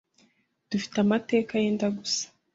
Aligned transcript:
dufite 0.69 0.95
amateka 1.05 1.51
yenda 1.63 1.87
gusa 1.97 2.23